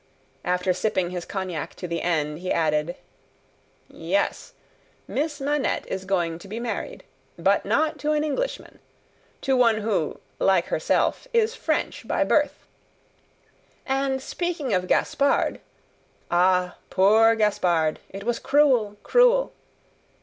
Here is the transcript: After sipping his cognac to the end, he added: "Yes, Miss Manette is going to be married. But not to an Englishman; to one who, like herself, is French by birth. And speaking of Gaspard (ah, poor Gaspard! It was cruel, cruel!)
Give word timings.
After 0.43 0.73
sipping 0.73 1.11
his 1.11 1.25
cognac 1.25 1.75
to 1.75 1.87
the 1.87 2.01
end, 2.01 2.39
he 2.39 2.51
added: 2.51 2.95
"Yes, 3.87 4.53
Miss 5.07 5.39
Manette 5.39 5.85
is 5.87 6.05
going 6.05 6.39
to 6.39 6.47
be 6.47 6.59
married. 6.59 7.03
But 7.37 7.65
not 7.67 7.99
to 7.99 8.11
an 8.13 8.23
Englishman; 8.23 8.79
to 9.41 9.55
one 9.55 9.81
who, 9.81 10.19
like 10.39 10.65
herself, 10.69 11.27
is 11.33 11.53
French 11.53 12.07
by 12.07 12.23
birth. 12.23 12.65
And 13.85 14.23
speaking 14.23 14.73
of 14.73 14.87
Gaspard 14.87 15.59
(ah, 16.31 16.77
poor 16.89 17.35
Gaspard! 17.35 17.99
It 18.09 18.23
was 18.23 18.39
cruel, 18.39 18.97
cruel!) 19.03 19.53